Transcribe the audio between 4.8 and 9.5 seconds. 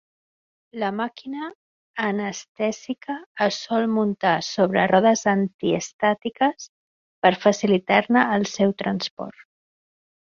rodes antiestàtiques per facilitar-ne el seu transport.